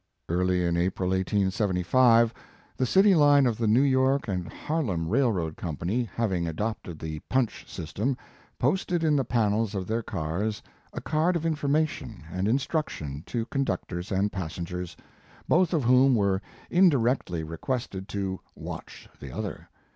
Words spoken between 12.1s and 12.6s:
and in